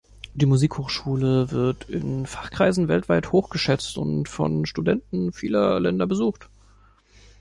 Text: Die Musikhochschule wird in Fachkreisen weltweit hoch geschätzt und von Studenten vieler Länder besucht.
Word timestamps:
Die 0.33 0.47
Musikhochschule 0.47 1.51
wird 1.51 1.87
in 1.87 2.25
Fachkreisen 2.25 2.87
weltweit 2.87 3.31
hoch 3.31 3.51
geschätzt 3.51 3.99
und 3.99 4.27
von 4.27 4.65
Studenten 4.65 5.31
vieler 5.31 5.79
Länder 5.79 6.07
besucht. 6.07 6.49